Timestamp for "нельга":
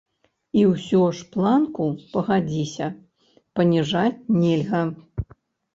4.41-4.83